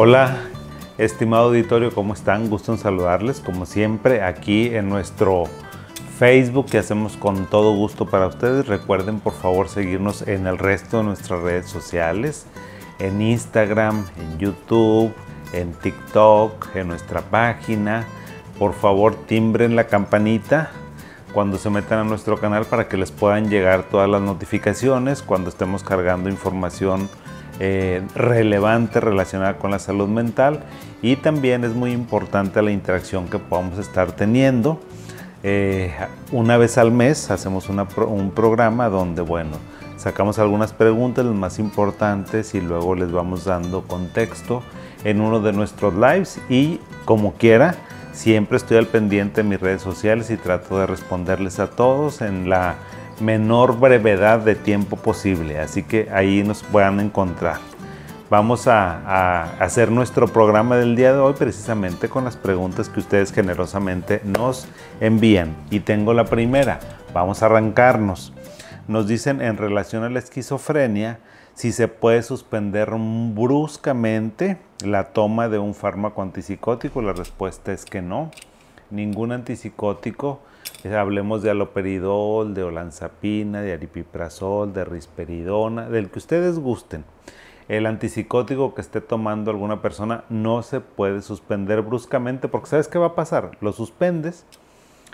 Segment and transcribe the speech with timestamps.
[0.00, 0.36] Hola,
[0.96, 2.48] estimado auditorio, ¿cómo están?
[2.48, 5.46] Gusto en saludarles, como siempre, aquí en nuestro
[6.20, 8.68] Facebook que hacemos con todo gusto para ustedes.
[8.68, 12.46] Recuerden, por favor, seguirnos en el resto de nuestras redes sociales,
[13.00, 15.12] en Instagram, en YouTube,
[15.52, 18.06] en TikTok, en nuestra página.
[18.56, 20.70] Por favor, timbren la campanita
[21.32, 25.50] cuando se metan a nuestro canal para que les puedan llegar todas las notificaciones cuando
[25.50, 27.08] estemos cargando información
[27.60, 30.60] eh, relevante relacionada con la salud mental
[31.02, 34.80] y también es muy importante la interacción que podamos estar teniendo.
[35.42, 35.94] Eh,
[36.32, 39.56] una vez al mes hacemos un programa donde, bueno,
[39.96, 44.62] sacamos algunas preguntas, las más importantes, y luego les vamos dando contexto
[45.04, 47.74] en uno de nuestros lives y como quiera,
[48.12, 52.48] siempre estoy al pendiente de mis redes sociales y trato de responderles a todos en
[52.48, 52.76] la
[53.20, 57.58] menor brevedad de tiempo posible, así que ahí nos puedan encontrar.
[58.30, 63.32] Vamos a, hacer nuestro programa del día de hoy precisamente con las preguntas que ustedes
[63.32, 64.68] generosamente nos
[65.00, 65.56] envían.
[65.70, 66.78] Y tengo la primera,
[67.14, 68.34] vamos a arrancarnos.
[68.86, 71.20] Nos dicen en relación a la esquizofrenia
[71.54, 77.00] si se puede suspender bruscamente la toma de un fármaco antipsicótico.
[77.00, 78.30] La respuesta es que no.
[78.90, 80.40] Ningún antipsicótico
[80.84, 87.04] hablemos de aloperidol, de olanzapina, de aripiprazol, de risperidona, del que ustedes gusten.
[87.68, 92.98] El antipsicótico que esté tomando alguna persona no se puede suspender bruscamente porque ¿sabes qué
[92.98, 93.58] va a pasar?
[93.60, 94.46] Lo suspendes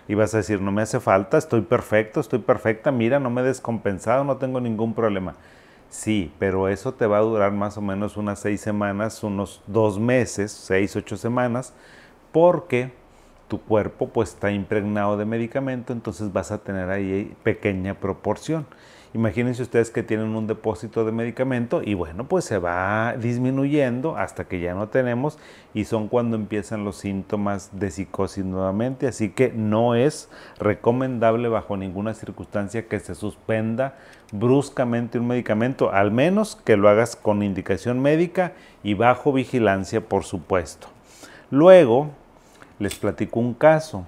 [0.07, 3.41] y vas a decir, no me hace falta, estoy perfecto, estoy perfecta, mira, no me
[3.41, 5.35] he descompensado, no tengo ningún problema.
[5.89, 9.99] Sí, pero eso te va a durar más o menos unas seis semanas, unos dos
[9.99, 11.73] meses, seis, ocho semanas,
[12.33, 12.93] porque
[13.49, 18.67] tu cuerpo pues está impregnado de medicamento, entonces vas a tener ahí pequeña proporción.
[19.15, 24.49] Imagínense ustedes que tienen un depósito de medicamento y bueno, pues se va disminuyendo hasta
[24.49, 25.39] que ya no tenemos
[25.73, 29.07] y son cuando empiezan los síntomas de psicosis nuevamente.
[29.07, 33.97] Así que no es recomendable bajo ninguna circunstancia que se suspenda
[34.33, 40.25] bruscamente un medicamento, al menos que lo hagas con indicación médica y bajo vigilancia, por
[40.25, 40.89] supuesto.
[41.53, 42.11] Luego,
[42.79, 44.07] les platico un caso.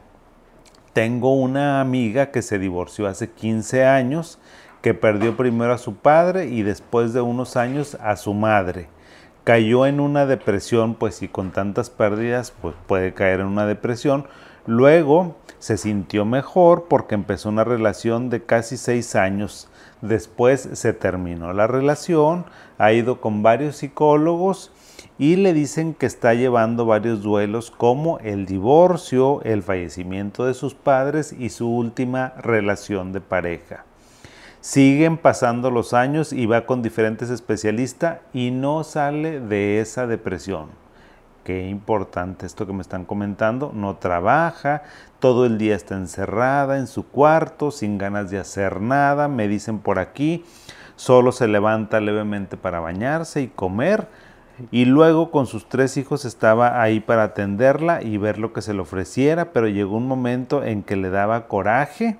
[0.92, 4.38] Tengo una amiga que se divorció hace 15 años,
[4.82, 8.88] que perdió primero a su padre y después de unos años a su madre.
[9.44, 14.26] Cayó en una depresión, pues y con tantas pérdidas, pues puede caer en una depresión.
[14.66, 19.68] Luego se sintió mejor porque empezó una relación de casi seis años.
[20.00, 22.46] Después se terminó la relación,
[22.78, 24.72] ha ido con varios psicólogos
[25.18, 30.74] y le dicen que está llevando varios duelos como el divorcio, el fallecimiento de sus
[30.74, 33.84] padres y su última relación de pareja.
[34.60, 40.66] Siguen pasando los años y va con diferentes especialistas y no sale de esa depresión.
[41.44, 43.70] Qué importante esto que me están comentando.
[43.72, 44.82] No trabaja,
[45.20, 49.28] todo el día está encerrada en su cuarto, sin ganas de hacer nada.
[49.28, 50.44] Me dicen por aquí,
[50.96, 54.08] solo se levanta levemente para bañarse y comer
[54.70, 58.74] y luego con sus tres hijos estaba ahí para atenderla y ver lo que se
[58.74, 62.16] le ofreciera, pero llegó un momento en que le daba coraje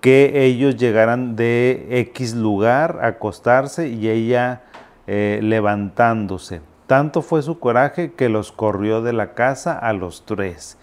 [0.00, 4.60] que ellos llegaran de X lugar a acostarse y ella
[5.06, 6.60] eh, levantándose.
[6.86, 10.76] Tanto fue su coraje que los corrió de la casa a los tres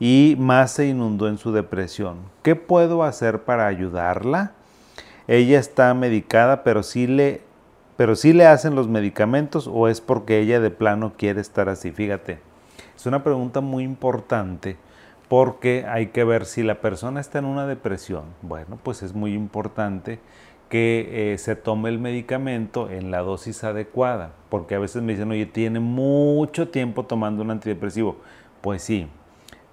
[0.00, 2.16] y más se inundó en su depresión.
[2.42, 4.52] ¿Qué puedo hacer para ayudarla?
[5.28, 7.42] Ella está medicada, pero sí le
[7.96, 11.92] pero si le hacen los medicamentos o es porque ella de plano quiere estar así.
[11.92, 12.38] Fíjate,
[12.96, 14.76] es una pregunta muy importante
[15.28, 18.24] porque hay que ver si la persona está en una depresión.
[18.42, 20.18] Bueno, pues es muy importante
[20.68, 25.30] que eh, se tome el medicamento en la dosis adecuada, porque a veces me dicen,
[25.30, 28.16] oye, tiene mucho tiempo tomando un antidepresivo.
[28.62, 29.06] Pues sí,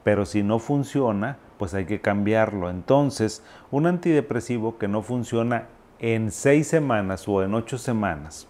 [0.04, 2.70] pero si no funciona, pues hay que cambiarlo.
[2.70, 5.68] Entonces, un antidepresivo que no funciona
[6.00, 8.48] en seis semanas o en ocho semanas,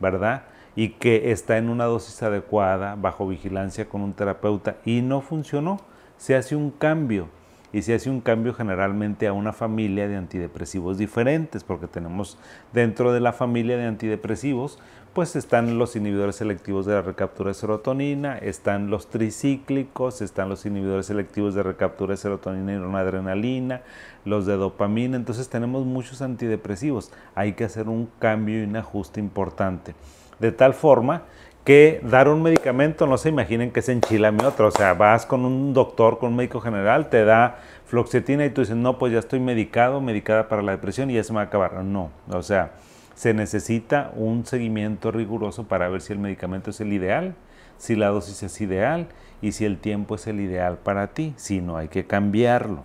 [0.00, 0.42] ¿verdad?
[0.76, 5.80] Y que está en una dosis adecuada, bajo vigilancia con un terapeuta y no funcionó,
[6.16, 7.28] se hace un cambio.
[7.72, 12.38] Y se hace un cambio generalmente a una familia de antidepresivos diferentes, porque tenemos
[12.72, 14.78] dentro de la familia de antidepresivos
[15.18, 20.64] pues están los inhibidores selectivos de la recaptura de serotonina, están los tricíclicos, están los
[20.64, 23.82] inhibidores selectivos de recaptura de serotonina y adrenalina,
[24.24, 27.10] los de dopamina, entonces tenemos muchos antidepresivos.
[27.34, 29.96] Hay que hacer un cambio y un ajuste importante.
[30.38, 31.24] De tal forma
[31.68, 35.44] que dar un medicamento, no se imaginen que es enchilame otro, o sea, vas con
[35.44, 39.18] un doctor, con un médico general, te da floxetina y tú dices, no, pues ya
[39.18, 41.74] estoy medicado, medicada para la depresión y ya se me va a acabar.
[41.84, 42.70] No, o sea,
[43.14, 47.34] se necesita un seguimiento riguroso para ver si el medicamento es el ideal,
[47.76, 49.08] si la dosis es ideal
[49.42, 51.34] y si el tiempo es el ideal para ti.
[51.36, 52.84] Si no, hay que cambiarlo.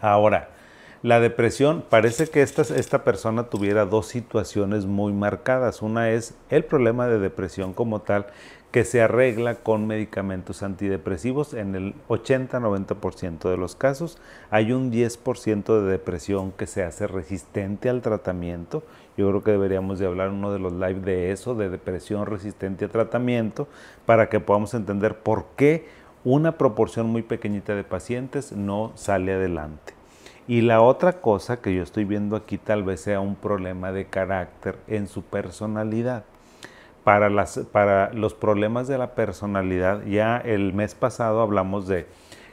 [0.00, 0.48] Ahora,
[1.04, 5.82] la depresión, parece que esta, esta persona tuviera dos situaciones muy marcadas.
[5.82, 8.28] Una es el problema de depresión como tal,
[8.72, 14.16] que se arregla con medicamentos antidepresivos en el 80-90% de los casos.
[14.48, 18.82] Hay un 10% de depresión que se hace resistente al tratamiento.
[19.18, 22.86] Yo creo que deberíamos de hablar uno de los live de eso, de depresión resistente
[22.86, 23.68] a tratamiento,
[24.06, 25.86] para que podamos entender por qué
[26.24, 29.93] una proporción muy pequeñita de pacientes no sale adelante.
[30.46, 34.06] Y la otra cosa que yo estoy viendo aquí tal vez sea un problema de
[34.06, 36.24] carácter en su personalidad.
[37.02, 42.06] Para, las, para los problemas de la personalidad, ya el mes pasado hablamos de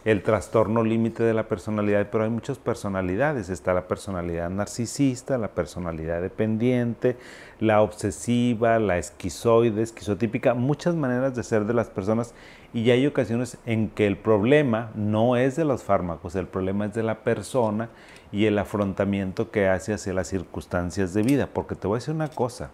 [0.03, 3.50] el trastorno límite de la personalidad, pero hay muchas personalidades.
[3.50, 7.18] Está la personalidad narcisista, la personalidad dependiente,
[7.59, 12.33] la obsesiva, la esquizoide, esquizotípica, muchas maneras de ser de las personas
[12.74, 16.94] y hay ocasiones en que el problema no es de los fármacos, el problema es
[16.94, 17.89] de la persona
[18.31, 21.50] y el afrontamiento que hace hacia las circunstancias de vida.
[21.51, 22.71] Porque te voy a decir una cosa,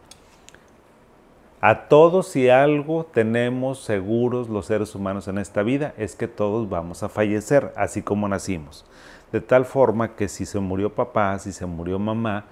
[1.59, 6.69] a todos y algo tenemos seguros los seres humanos en esta vida, es que todos
[6.69, 8.85] vamos a fallecer, así como nacimos.
[9.31, 12.45] De tal forma que si se murió papá, si se murió mamá,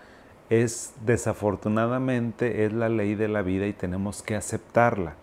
[0.50, 5.13] es desafortunadamente es la ley de la vida y tenemos que aceptarla.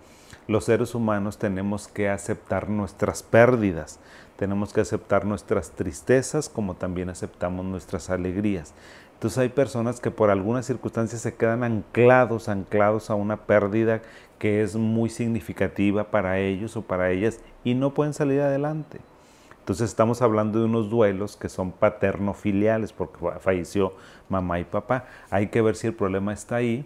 [0.49, 4.01] Los seres humanos tenemos que aceptar nuestras pérdidas,
[4.37, 8.75] tenemos que aceptar nuestras tristezas como también aceptamos nuestras alegrías.
[9.23, 14.03] Entonces hay personas que por algunas circunstancias se quedan anclados, anclados a una pérdida
[14.41, 18.99] que es muy significativa para ellos o para ellas y no pueden salir adelante.
[19.61, 23.93] Entonces estamos hablando de unos duelos que son paterno-filiales porque falleció
[24.29, 25.05] mamá y papá.
[25.31, 26.85] Hay que ver si el problema está ahí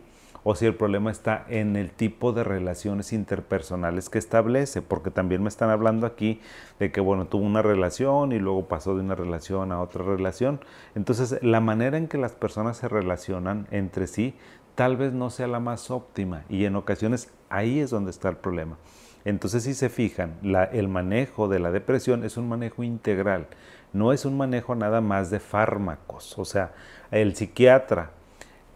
[0.48, 5.43] o si el problema está en el tipo de relaciones interpersonales que establece, porque también
[5.43, 6.40] me están hablando aquí
[6.78, 10.60] de que, bueno, tuvo una relación y luego pasó de una relación a otra relación.
[10.94, 14.37] Entonces, la manera en que las personas se relacionan entre sí
[14.76, 18.37] tal vez no sea la más óptima y en ocasiones ahí es donde está el
[18.37, 18.78] problema.
[19.25, 20.38] Entonces, si se fijan,
[20.70, 23.49] el manejo de la depresión es un manejo integral,
[23.92, 26.38] no es un manejo nada más de fármacos.
[26.38, 26.72] O sea,
[27.10, 28.12] el psiquiatra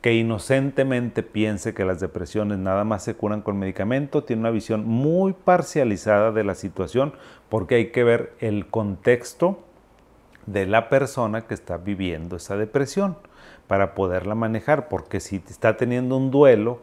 [0.01, 4.87] que inocentemente piense que las depresiones nada más se curan con medicamento, tiene una visión
[4.87, 7.13] muy parcializada de la situación
[7.49, 9.59] porque hay que ver el contexto
[10.47, 13.17] de la persona que está viviendo esa depresión
[13.67, 16.81] para poderla manejar, porque si está teniendo un duelo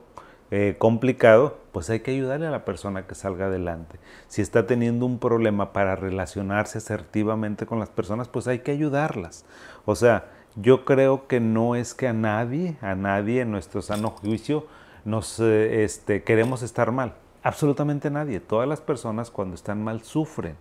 [0.51, 3.99] eh, complicado, pues hay que ayudarle a la persona que salga adelante.
[4.27, 9.43] Si está teniendo un problema para relacionarse asertivamente con las personas, pues hay que ayudarlas.
[9.85, 14.09] O sea, yo creo que no es que a nadie, a nadie en nuestro sano
[14.09, 14.65] juicio
[15.05, 17.13] nos eh, este, queremos estar mal.
[17.43, 18.39] Absolutamente nadie.
[18.39, 20.55] Todas las personas cuando están mal sufren.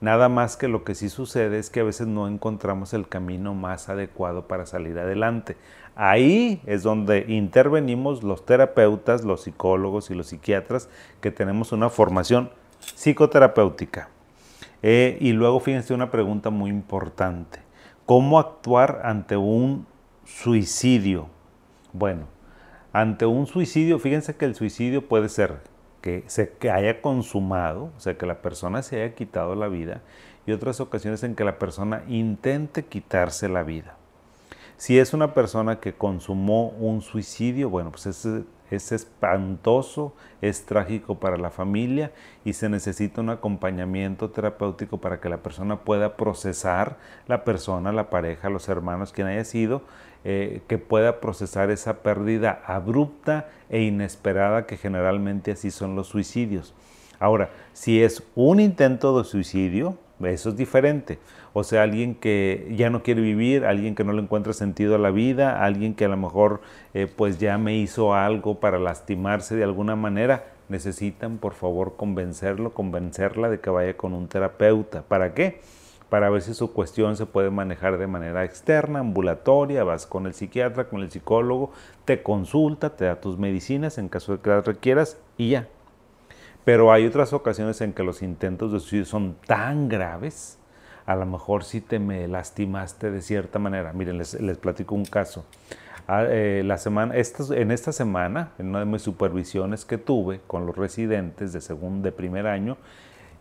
[0.00, 3.54] Nada más que lo que sí sucede es que a veces no encontramos el camino
[3.54, 5.56] más adecuado para salir adelante.
[5.94, 10.88] Ahí es donde intervenimos los terapeutas, los psicólogos y los psiquiatras
[11.20, 12.50] que tenemos una formación
[12.80, 14.08] psicoterapéutica.
[14.82, 17.65] Eh, y luego fíjense una pregunta muy importante.
[18.06, 19.84] ¿Cómo actuar ante un
[20.24, 21.26] suicidio?
[21.92, 22.28] Bueno,
[22.92, 25.58] ante un suicidio, fíjense que el suicidio puede ser
[26.02, 30.02] que se haya consumado, o sea, que la persona se haya quitado la vida,
[30.46, 33.96] y otras ocasiones en que la persona intente quitarse la vida.
[34.76, 38.28] Si es una persona que consumó un suicidio, bueno, pues es,
[38.70, 42.12] es espantoso, es trágico para la familia
[42.44, 46.96] y se necesita un acompañamiento terapéutico para que la persona pueda procesar,
[47.28, 49.82] la persona, la pareja, los hermanos, quien haya sido,
[50.24, 56.74] eh, que pueda procesar esa pérdida abrupta e inesperada que generalmente así son los suicidios.
[57.18, 61.18] Ahora, si es un intento de suicidio, eso es diferente.
[61.52, 64.98] O sea, alguien que ya no quiere vivir, alguien que no le encuentra sentido a
[64.98, 66.60] la vida, alguien que a lo mejor
[66.94, 72.72] eh, pues ya me hizo algo para lastimarse de alguna manera, necesitan por favor convencerlo,
[72.72, 75.02] convencerla de que vaya con un terapeuta.
[75.02, 75.60] ¿Para qué?
[76.08, 80.34] Para ver si su cuestión se puede manejar de manera externa, ambulatoria, vas con el
[80.34, 81.72] psiquiatra, con el psicólogo,
[82.04, 85.68] te consulta, te da tus medicinas en caso de que las requieras y ya,
[86.66, 90.58] pero hay otras ocasiones en que los intentos de suicidio son tan graves,
[91.06, 93.92] a lo mejor si te me lastimaste de cierta manera.
[93.92, 95.44] Miren, les, platico un caso.
[96.08, 100.66] Ah, eh, la semana, en esta semana, en una de mis supervisiones que tuve con
[100.66, 102.78] los residentes de segundo, de primer año,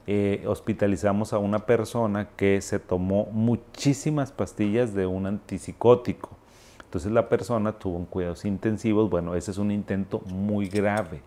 [0.06, 6.38] eh, hospitalizamos a una persona que se tomó muchísimas pastillas de un antipsicótico.
[6.84, 11.22] Entonces la persona tuvo un cuidados intensivos, bueno, ese es un intento muy grave,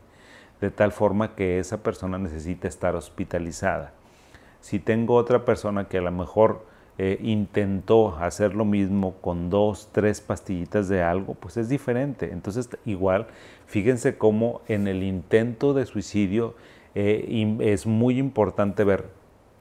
[0.60, 3.92] de tal forma que esa persona necesita estar hospitalizada.
[4.60, 6.66] Si tengo otra persona que a lo mejor
[6.98, 12.30] eh, intentó hacer lo mismo con dos, tres pastillitas de algo, pues es diferente.
[12.32, 13.28] Entonces, igual,
[13.66, 16.56] fíjense cómo en el intento de suicidio
[16.96, 19.04] eh, es muy importante ver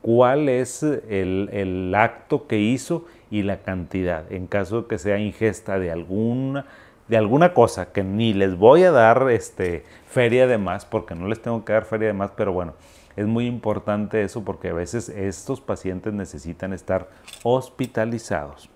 [0.01, 5.79] cuál es el, acto que hizo y la cantidad, en caso de que sea ingesta
[5.79, 6.65] de alguna,
[7.07, 11.27] de alguna cosa, que ni les voy a dar este, feria de más, porque no
[11.27, 12.73] les tengo que dar feria de más, pero bueno,
[13.15, 17.09] es muy importante eso porque a veces estos pacientes necesitan estar
[17.43, 18.69] hospitalizados.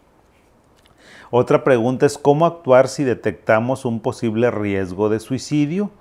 [1.30, 5.92] Otra pregunta es cómo actuar si detectamos un posible riesgo de suicidio.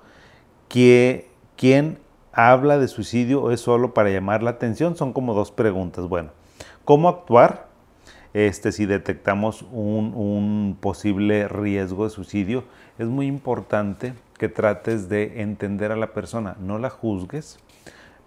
[0.67, 1.99] ¿Quién
[2.33, 4.97] habla de suicidio o es solo para llamar la atención?
[4.97, 6.07] Son como dos preguntas.
[6.07, 6.31] Bueno,
[6.83, 7.70] ¿cómo actuar
[8.33, 12.63] este, si detectamos un, un posible riesgo de suicidio?
[12.97, 17.59] Es muy importante que trates de entender a la persona, no la juzgues,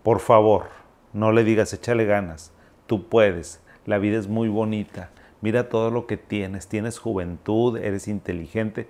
[0.02, 0.66] por favor,
[1.12, 2.52] no le digas, échale ganas,
[2.86, 8.08] tú puedes, la vida es muy bonita, mira todo lo que tienes, tienes juventud, eres
[8.08, 8.88] inteligente,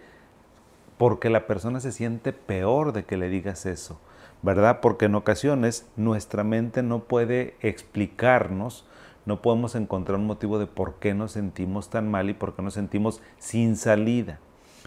[0.99, 4.00] porque la persona se siente peor de que le digas eso,
[4.42, 4.80] ¿verdad?
[4.80, 8.87] Porque en ocasiones nuestra mente no puede explicarnos,
[9.26, 12.62] no podemos encontrar un motivo de por qué nos sentimos tan mal y por qué
[12.62, 14.38] nos sentimos sin salida.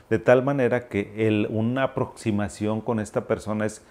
[0.10, 3.84] De tal manera que una aproximación con esta persona es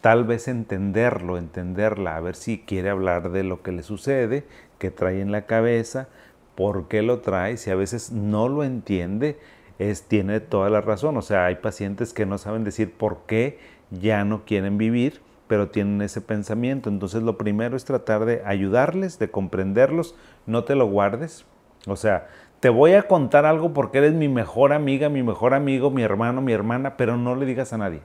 [0.00, 4.44] tal vez entenderlo, entenderla, a ver si quiere hablar de lo que le sucede,
[4.78, 6.08] que trae en la cabeza,
[6.54, 9.38] por qué lo trae, si a veces no lo entiende,
[9.78, 11.16] es, tiene toda la razón.
[11.16, 13.58] O sea, hay pacientes que no saben decir por qué
[13.90, 15.20] ya no quieren vivir,
[15.52, 16.88] pero tienen ese pensamiento.
[16.88, 20.14] Entonces lo primero es tratar de ayudarles, de comprenderlos,
[20.46, 21.44] no te lo guardes.
[21.86, 22.28] O sea,
[22.60, 26.40] te voy a contar algo porque eres mi mejor amiga, mi mejor amigo, mi hermano,
[26.40, 28.00] mi hermana, pero no le digas a nadie.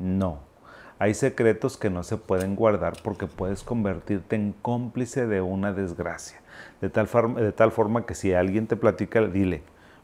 [0.00, 0.40] No,
[0.98, 6.40] hay secretos que no se pueden guardar porque puedes convertirte en cómplice de una desgracia.
[6.80, 9.62] De tal, forma, de tal forma que si alguien te platica, dile,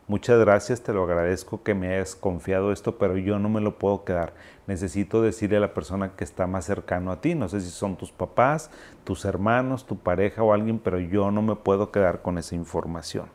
[0.08, 3.78] muchas gracias, te lo agradezco que me hayas confiado esto, pero yo no me lo
[3.78, 4.32] puedo quedar.
[4.66, 7.96] Necesito decirle a la persona que está más cercano a ti, no sé si son
[7.96, 8.70] tus papás,
[9.04, 13.26] tus hermanos, tu pareja o alguien, pero yo no me puedo quedar con esa información.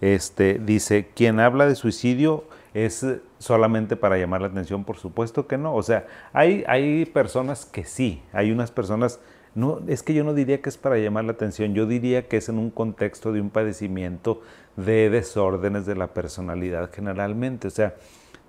[0.00, 2.44] Este, dice, quien habla de suicidio
[2.74, 3.06] ¿Es
[3.38, 4.82] solamente para llamar la atención?
[4.82, 5.76] Por supuesto que no.
[5.76, 9.20] O sea, hay, hay personas que sí, hay unas personas,
[9.54, 12.38] no, es que yo no diría que es para llamar la atención, yo diría que
[12.38, 14.42] es en un contexto de un padecimiento
[14.76, 17.68] de desórdenes de la personalidad generalmente.
[17.68, 17.94] O sea,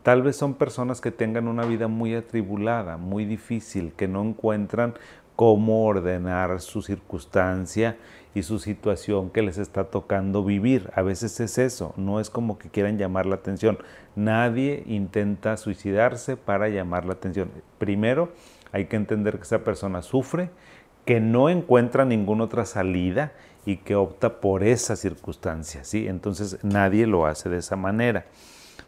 [0.05, 4.93] Tal vez son personas que tengan una vida muy atribulada, muy difícil, que no encuentran
[5.35, 7.97] cómo ordenar su circunstancia
[8.35, 10.91] y su situación que les está tocando vivir.
[10.93, 13.79] A veces es eso, no es como que quieran llamar la atención.
[14.15, 17.49] Nadie intenta suicidarse para llamar la atención.
[17.79, 18.29] Primero,
[18.71, 20.51] hay que entender que esa persona sufre,
[21.05, 23.31] que no encuentra ninguna otra salida
[23.65, 25.83] y que opta por esa circunstancia.
[25.83, 26.07] ¿sí?
[26.07, 28.25] Entonces nadie lo hace de esa manera.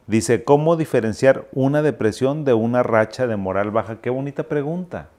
[0.07, 3.99] Dice, ¿cómo diferenciar una depresión de una racha de moral baja?
[4.01, 5.09] Qué bonita pregunta,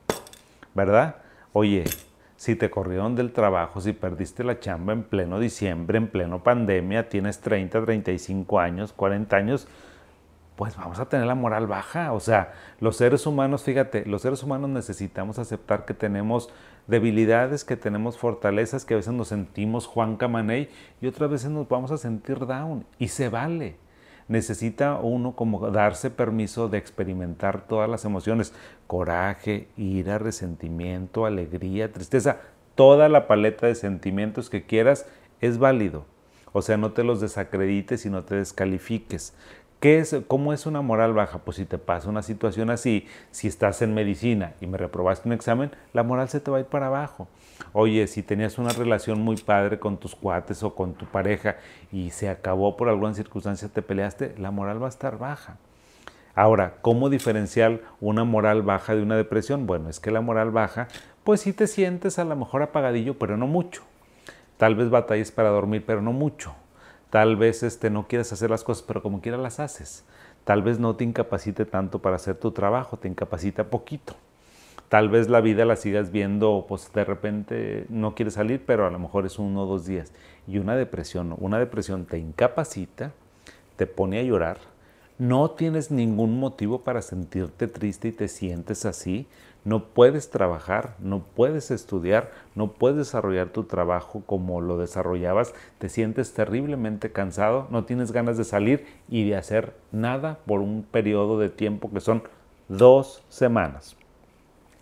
[0.74, 1.16] ¿verdad?
[1.52, 1.84] Oye,
[2.36, 7.08] si te corrieron del trabajo, si perdiste la chamba en pleno diciembre, en pleno pandemia,
[7.08, 9.68] tienes 30, 35 años, 40 años,
[10.58, 12.12] pues vamos a tener la moral baja.
[12.12, 16.50] O sea, los seres humanos, fíjate, los seres humanos necesitamos aceptar que tenemos
[16.88, 20.68] debilidades, que tenemos fortalezas, que a veces nos sentimos Juan Camaney
[21.00, 22.84] y otras veces nos vamos a sentir down.
[22.98, 23.76] Y se vale
[24.26, 28.52] necesita uno como darse permiso de experimentar todas las emociones,
[28.88, 32.40] coraje, ira, resentimiento, alegría, tristeza,
[32.74, 35.06] toda la paleta de sentimientos que quieras
[35.40, 36.04] es válido.
[36.52, 39.34] O sea, no te los desacredites y no te descalifiques.
[39.80, 41.38] ¿Qué es, ¿Cómo es una moral baja?
[41.38, 45.32] Pues si te pasa una situación así, si estás en medicina y me reprobaste un
[45.32, 47.28] examen, la moral se te va a ir para abajo.
[47.73, 51.58] Oye, si tenías una relación muy padre con tus cuates o con tu pareja
[51.92, 55.58] y se acabó por alguna circunstancia, te peleaste, la moral va a estar baja.
[56.35, 59.68] Ahora, ¿cómo diferenciar una moral baja de una depresión?
[59.68, 60.88] Bueno, es que la moral baja,
[61.23, 63.82] pues sí te sientes a lo mejor apagadillo, pero no mucho.
[64.56, 66.52] Tal vez batalles para dormir, pero no mucho.
[67.10, 70.04] Tal vez este, no quieres hacer las cosas, pero como quiera las haces.
[70.44, 74.14] Tal vez no te incapacite tanto para hacer tu trabajo, te incapacita poquito.
[74.88, 78.90] Tal vez la vida la sigas viendo, pues de repente no quieres salir, pero a
[78.90, 80.12] lo mejor es uno o dos días.
[80.46, 83.12] Y una depresión, una depresión te incapacita,
[83.76, 84.58] te pone a llorar,
[85.18, 89.26] no tienes ningún motivo para sentirte triste y te sientes así.
[89.64, 95.88] No puedes trabajar, no puedes estudiar, no puedes desarrollar tu trabajo como lo desarrollabas, te
[95.88, 101.38] sientes terriblemente cansado, no tienes ganas de salir y de hacer nada por un periodo
[101.38, 102.22] de tiempo que son
[102.68, 103.96] dos semanas.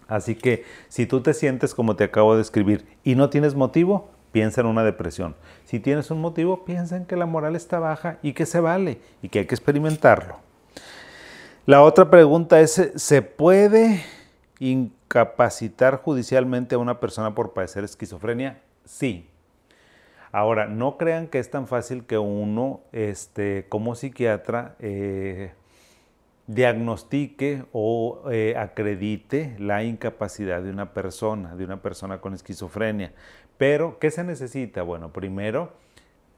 [0.09, 4.11] Así que si tú te sientes como te acabo de escribir y no tienes motivo,
[4.37, 5.35] piensa en una depresión.
[5.64, 9.00] Si tienes un motivo, piensa en que la moral está baja y que se vale
[9.23, 10.37] y que hay que experimentarlo.
[11.64, 14.05] La otra pregunta es, ¿se puede
[14.59, 18.61] incapacitar judicialmente a una persona por padecer esquizofrenia?
[18.85, 19.26] Sí.
[20.33, 25.55] Ahora, no crean que es tan fácil que uno, este, como psiquiatra, eh,
[26.47, 33.12] diagnostique o eh, acredite la incapacidad de una persona, de una persona con esquizofrenia.
[33.59, 34.83] Pero, ¿qué se necesita?
[34.83, 35.73] Bueno, primero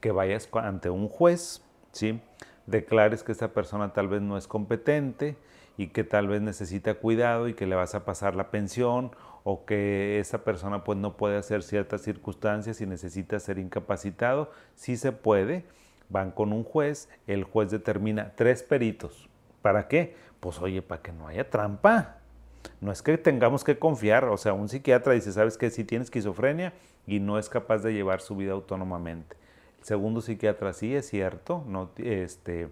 [0.01, 1.63] que vayas ante un juez,
[1.93, 2.21] ¿sí?
[2.69, 5.37] declares que esa persona tal vez no es competente
[5.77, 9.11] y que tal vez necesita cuidado y que le vas a pasar la pensión
[9.45, 14.97] o que esa persona pues no puede hacer ciertas circunstancias y necesita ser incapacitado, sí
[14.97, 15.65] se puede,
[16.11, 19.28] van con un juez, el juez determina tres peritos,
[19.63, 20.15] ¿Para qué?
[20.41, 22.17] Pues oye, para que no haya trampa.
[22.81, 25.71] No es que tengamos que confiar, o sea, un psiquiatra dice, ¿sabes qué?
[25.71, 26.73] Si tiene esquizofrenia
[27.07, 29.37] y no es capaz de llevar su vida autónomamente.
[29.79, 32.69] El segundo psiquiatra sí es cierto, no, este,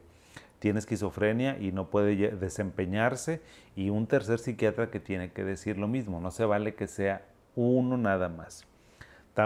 [0.58, 3.40] tiene esquizofrenia y no puede desempeñarse.
[3.74, 7.26] Y un tercer psiquiatra que tiene que decir lo mismo, no se vale que sea
[7.54, 8.66] uno nada más.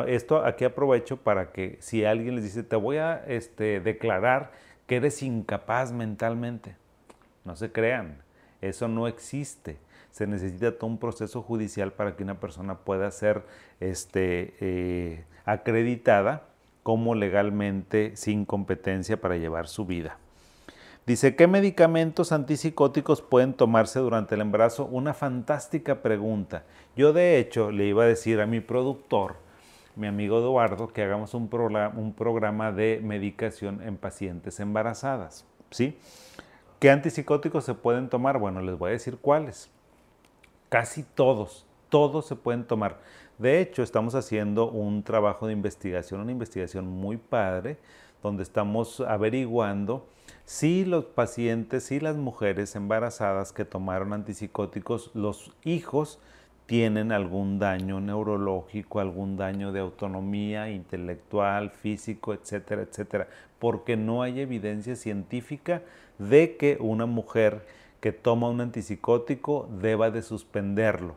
[0.07, 4.53] Esto aquí aprovecho para que si alguien les dice, te voy a este, declarar
[4.87, 6.77] que eres incapaz mentalmente,
[7.45, 8.23] no se crean,
[8.61, 9.79] eso no existe.
[10.11, 13.45] Se necesita todo un proceso judicial para que una persona pueda ser
[13.79, 16.49] este, eh, acreditada
[16.83, 20.19] como legalmente sin competencia para llevar su vida.
[21.07, 24.87] Dice, ¿qué medicamentos antipsicóticos pueden tomarse durante el embarazo?
[24.87, 26.65] Una fantástica pregunta.
[26.95, 29.37] Yo de hecho le iba a decir a mi productor,
[29.97, 35.47] mi amigo Eduardo, que hagamos un, programa, un programa de medicación en pacientes embarazadas.
[35.71, 35.99] ¿sí?
[36.81, 38.39] ¿Qué antipsicóticos se pueden tomar?
[38.39, 39.69] Bueno, les voy a decir cuáles.
[40.71, 43.01] Casi todos, todos se pueden tomar.
[43.37, 47.77] De hecho, estamos haciendo un trabajo de investigación, una investigación muy padre,
[48.23, 50.07] donde estamos averiguando
[50.47, 56.19] si los pacientes, si las mujeres embarazadas que tomaron antipsicóticos, los hijos
[56.65, 64.41] tienen algún daño neurológico, algún daño de autonomía intelectual, físico, etcétera, etcétera, porque no hay
[64.41, 65.83] evidencia científica
[66.21, 67.67] de que una mujer
[68.01, 71.17] que toma un antipsicótico deba de suspenderlo.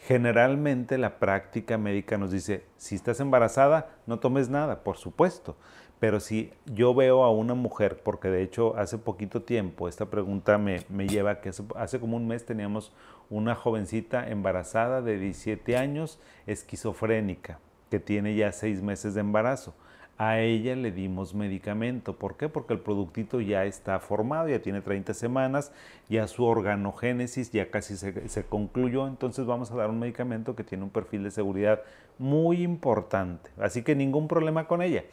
[0.00, 5.56] Generalmente la práctica médica nos dice, si estás embarazada, no tomes nada, por supuesto.
[6.00, 10.56] Pero si yo veo a una mujer, porque de hecho hace poquito tiempo, esta pregunta
[10.58, 12.92] me, me lleva que hace, hace, como un mes teníamos
[13.28, 17.60] una jovencita embarazada de 17 años, esquizofrénica,
[17.90, 19.74] que tiene ya seis meses de embarazo.
[20.22, 22.18] A ella le dimos medicamento.
[22.18, 22.50] ¿Por qué?
[22.50, 25.72] Porque el productito ya está formado, ya tiene 30 semanas,
[26.10, 29.06] ya su organogénesis ya casi se, se, concluyó.
[29.06, 31.80] Entonces vamos a dar un medicamento que tiene un perfil de seguridad
[32.18, 33.48] muy importante.
[33.58, 35.04] Así que ningún problema con ella.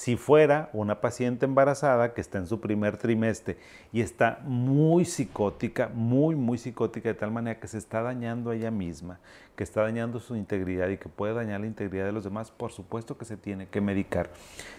[0.00, 3.58] Si fuera una paciente embarazada que está en su primer trimestre
[3.92, 8.56] y está muy psicótica, muy, muy psicótica, de tal manera que se está dañando a
[8.56, 9.20] ella misma,
[9.56, 12.72] que está dañando su integridad y que puede dañar la integridad de los demás, por
[12.72, 14.30] supuesto que se tiene que medicar.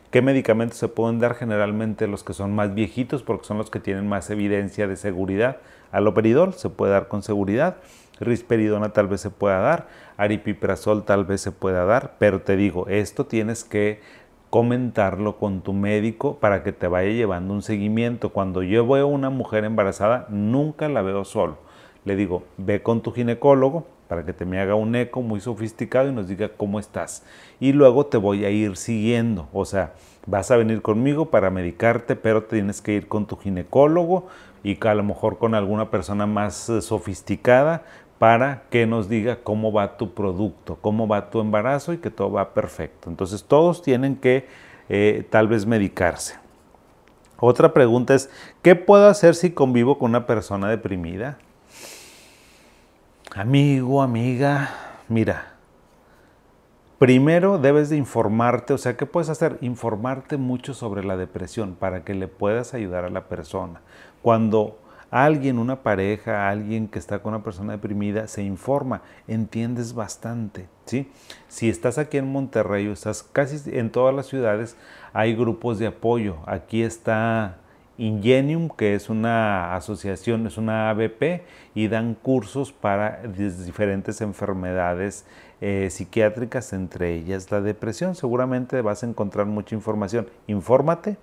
[0.09, 1.35] ¿Qué medicamentos se pueden dar?
[1.35, 5.57] Generalmente los que son más viejitos, porque son los que tienen más evidencia de seguridad.
[5.91, 7.77] Aloperidol se puede dar con seguridad
[8.21, 12.87] risperidona tal vez se pueda dar, aripiprazol tal vez se pueda dar, pero te digo,
[12.87, 13.99] esto tienes que
[14.51, 18.33] comentarlo con tu médico para que te vaya llevando un seguimiento.
[18.33, 21.57] Cuando yo veo a una mujer embarazada, nunca la veo solo.
[22.03, 26.09] Le digo, ve con tu ginecólogo para que te me haga un eco muy sofisticado
[26.09, 27.23] y nos diga cómo estás.
[27.61, 29.47] Y luego te voy a ir siguiendo.
[29.53, 29.93] O sea,
[30.27, 34.27] vas a venir conmigo para medicarte, pero tienes que ir con tu ginecólogo
[34.63, 37.83] y a lo mejor con alguna persona más eh, sofisticada
[38.21, 42.33] para que nos diga cómo va tu producto, cómo va tu embarazo y que todo
[42.33, 43.09] va perfecto.
[43.09, 44.45] Entonces todos tienen que
[44.89, 46.35] eh, tal vez medicarse.
[47.39, 48.29] Otra pregunta es,
[48.61, 51.39] ¿qué puedo hacer si convivo con una persona deprimida?
[53.33, 54.69] Amigo, amiga,
[55.07, 55.53] mira,
[56.99, 59.57] primero debes de informarte, o sea, ¿qué puedes hacer?
[59.61, 63.81] Informarte mucho sobre la depresión para que le puedas ayudar a la persona.
[64.21, 64.77] Cuando
[65.11, 71.11] alguien, una pareja, alguien que está con una persona deprimida, se informa, entiendes bastante, ¿sí?
[71.49, 74.77] Si estás aquí en Monterrey o estás casi en todas las ciudades,
[75.13, 76.37] hay grupos de apoyo.
[76.47, 77.57] Aquí está
[77.97, 81.43] Ingenium, que es una asociación, es una ABP,
[81.75, 85.25] y dan cursos para diferentes enfermedades
[85.59, 88.15] eh, psiquiátricas, entre ellas la depresión.
[88.15, 90.27] Seguramente vas a encontrar mucha información.
[90.47, 91.17] Infórmate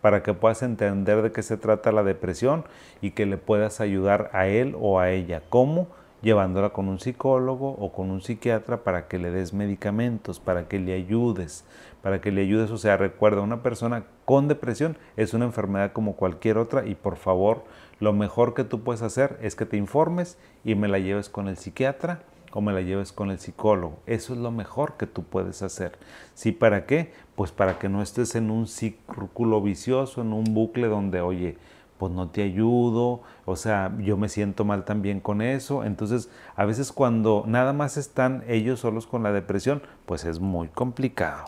[0.00, 2.64] para que puedas entender de qué se trata la depresión
[3.00, 5.42] y que le puedas ayudar a él o a ella.
[5.48, 5.88] ¿Cómo?
[6.22, 10.78] Llevándola con un psicólogo o con un psiquiatra para que le des medicamentos, para que
[10.78, 11.64] le ayudes,
[12.02, 12.70] para que le ayudes.
[12.70, 17.16] O sea, recuerda, una persona con depresión es una enfermedad como cualquier otra y por
[17.16, 17.64] favor,
[18.00, 21.48] lo mejor que tú puedes hacer es que te informes y me la lleves con
[21.48, 23.98] el psiquiatra o me la lleves con el psicólogo.
[24.06, 25.98] Eso es lo mejor que tú puedes hacer.
[26.34, 26.52] ¿Sí?
[26.52, 27.12] ¿Para qué?
[27.34, 31.58] Pues para que no estés en un círculo vicioso, en un bucle donde, oye,
[31.98, 35.84] pues no te ayudo, o sea, yo me siento mal también con eso.
[35.84, 40.68] Entonces, a veces cuando nada más están ellos solos con la depresión, pues es muy
[40.68, 41.44] complicado.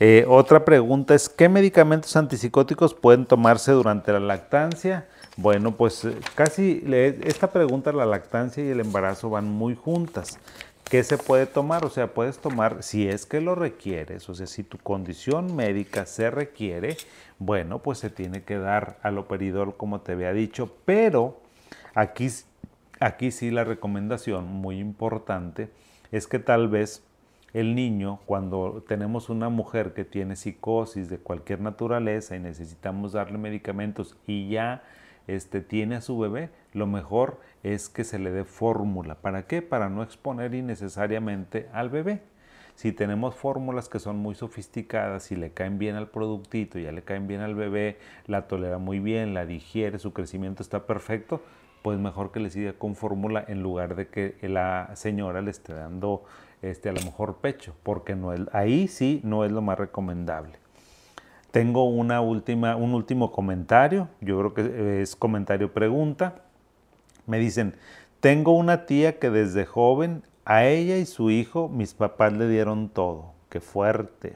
[0.00, 5.06] Eh, otra pregunta es, ¿qué medicamentos antipsicóticos pueden tomarse durante la lactancia?
[5.36, 6.82] Bueno, pues eh, casi
[7.24, 10.38] esta pregunta, la lactancia y el embarazo van muy juntas.
[10.88, 11.84] ¿Qué se puede tomar?
[11.84, 16.06] O sea, puedes tomar, si es que lo requieres, o sea, si tu condición médica
[16.06, 16.96] se requiere,
[17.38, 21.40] bueno, pues se tiene que dar aloperidol como te había dicho, pero
[21.94, 22.28] aquí,
[23.00, 25.70] aquí sí la recomendación muy importante
[26.12, 27.02] es que tal vez
[27.54, 33.38] el niño, cuando tenemos una mujer que tiene psicosis de cualquier naturaleza y necesitamos darle
[33.38, 34.82] medicamentos y ya
[35.26, 39.16] este, tiene a su bebé, lo mejor es que se le dé fórmula.
[39.16, 39.62] ¿Para qué?
[39.62, 42.22] Para no exponer innecesariamente al bebé.
[42.74, 47.02] Si tenemos fórmulas que son muy sofisticadas y le caen bien al productito, ya le
[47.02, 51.40] caen bien al bebé, la tolera muy bien, la digiere, su crecimiento está perfecto,
[51.82, 55.72] pues mejor que le siga con fórmula en lugar de que la señora le esté
[55.72, 56.24] dando
[56.62, 60.63] este, a lo mejor pecho, porque no ahí sí no es lo más recomendable.
[61.54, 66.34] Tengo una última, un último comentario, yo creo que es comentario pregunta.
[67.26, 67.76] Me dicen,
[68.18, 72.88] tengo una tía que desde joven a ella y su hijo mis papás le dieron
[72.88, 74.34] todo, qué fuerte.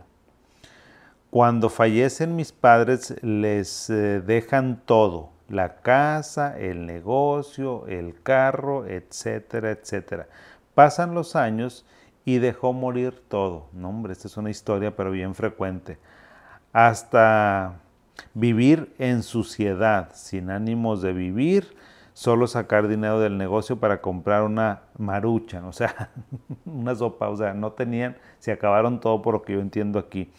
[1.30, 9.72] Cuando fallecen mis padres les eh, dejan todo, la casa, el negocio, el carro, etcétera,
[9.72, 10.28] etcétera.
[10.76, 11.84] Pasan los años
[12.24, 13.70] y dejó morir todo.
[13.72, 15.98] No, hombre, esta es una historia, pero bien frecuente.
[16.78, 17.80] Hasta
[18.34, 21.74] vivir en suciedad, sin ánimos de vivir,
[22.12, 26.12] solo sacar dinero del negocio para comprar una marucha, o sea,
[26.64, 30.30] una sopa, o sea, no tenían, se acabaron todo por lo que yo entiendo aquí.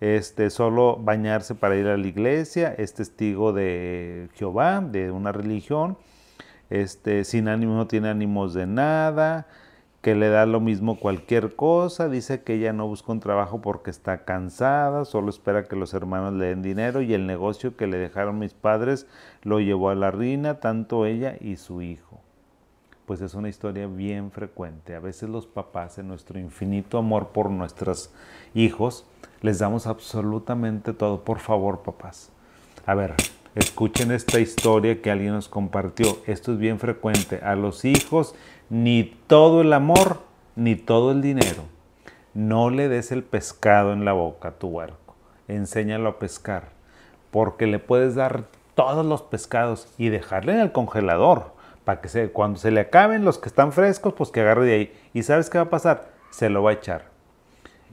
[0.00, 5.98] Este, solo bañarse para ir a la iglesia, es testigo de Jehová, de una religión,
[6.68, 9.46] este, sin ánimo, no tiene ánimos de nada,
[10.06, 13.90] que le da lo mismo cualquier cosa, dice que ella no busca un trabajo porque
[13.90, 17.96] está cansada, solo espera que los hermanos le den dinero y el negocio que le
[17.96, 19.08] dejaron mis padres
[19.42, 22.20] lo llevó a la ruina, tanto ella y su hijo.
[23.04, 24.94] Pues es una historia bien frecuente.
[24.94, 28.12] A veces los papás, en nuestro infinito amor por nuestros
[28.54, 29.06] hijos,
[29.42, 31.24] les damos absolutamente todo.
[31.24, 32.30] Por favor, papás.
[32.86, 33.14] A ver,
[33.56, 36.18] escuchen esta historia que alguien nos compartió.
[36.26, 37.40] Esto es bien frecuente.
[37.42, 38.36] A los hijos
[38.68, 40.20] ni todo el amor,
[40.54, 41.62] ni todo el dinero.
[42.34, 45.14] No le des el pescado en la boca a tu huerco.
[45.48, 46.68] Enséñalo a pescar,
[47.30, 52.58] porque le puedes dar todos los pescados y dejarle en el congelador, para que cuando
[52.58, 54.94] se le acaben los que están frescos, pues que agarre de ahí.
[55.14, 56.10] ¿Y sabes qué va a pasar?
[56.30, 57.16] Se lo va a echar.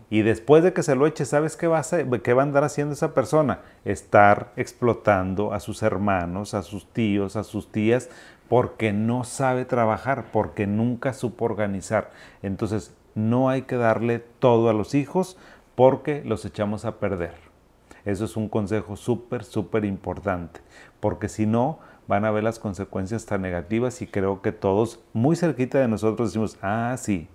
[0.10, 1.84] Y después de que se lo eche, ¿sabes qué va, a
[2.22, 3.62] qué va a andar haciendo esa persona?
[3.86, 8.10] Estar explotando a sus hermanos, a sus tíos, a sus tías,
[8.54, 12.12] porque no sabe trabajar, porque nunca supo organizar.
[12.44, 15.40] Entonces, no hay que darle todo a los hijos
[15.74, 17.34] porque los echamos a perder.
[18.06, 20.60] Eso es un consejo súper, súper importante,
[21.00, 25.36] porque si no, van a ver las consecuencias tan negativas y creo que todos muy
[25.36, 27.28] cerquita de nosotros decimos, ah, sí,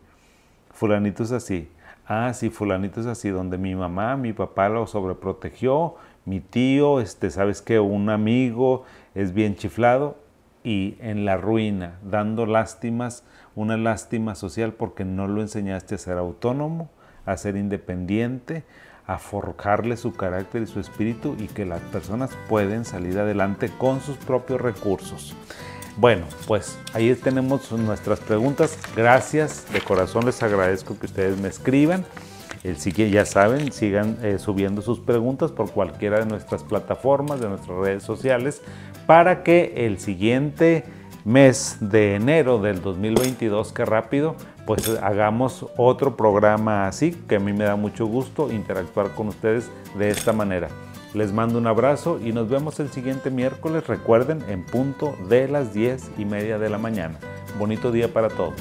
[0.70, 1.68] fulanito es así,
[2.06, 7.32] ah, sí, fulanito es así, donde mi mamá, mi papá lo sobreprotegió, mi tío, este,
[7.32, 8.84] sabes que un amigo
[9.16, 10.27] es bien chiflado,
[10.68, 16.18] y en la ruina, dando lástimas, una lástima social porque no lo enseñaste a ser
[16.18, 16.90] autónomo,
[17.24, 18.64] a ser independiente,
[19.06, 24.02] a forjarle su carácter y su espíritu y que las personas pueden salir adelante con
[24.02, 25.34] sus propios recursos.
[25.96, 28.78] Bueno, pues ahí tenemos nuestras preguntas.
[28.94, 32.04] Gracias, de corazón les agradezco que ustedes me escriban.
[32.64, 37.48] El siguiente, ya saben, sigan eh, subiendo sus preguntas por cualquiera de nuestras plataformas, de
[37.48, 38.62] nuestras redes sociales,
[39.08, 40.84] para que el siguiente
[41.24, 47.54] mes de enero del 2022, que rápido, pues hagamos otro programa así, que a mí
[47.54, 50.68] me da mucho gusto interactuar con ustedes de esta manera.
[51.14, 55.72] Les mando un abrazo y nos vemos el siguiente miércoles, recuerden, en punto de las
[55.72, 57.18] 10 y media de la mañana.
[57.58, 58.60] Bonito día para todos.